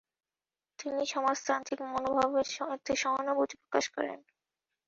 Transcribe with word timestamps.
তিনি 0.79 1.03
সমাজতান্ত্রিক 1.05 1.79
মনোভাবের 1.85 2.47
সাথে 2.55 2.91
সহানুভূতি 2.95 3.55
প্রকাশ 3.61 3.85
করেন। 3.89 4.19